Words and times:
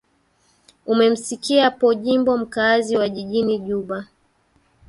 umemsikia 0.85 1.71
po 1.71 1.93
jimbo 1.93 2.37
mkaazi 2.37 2.97
wa 2.97 3.09
jijini 3.09 3.59
juba 3.59 4.07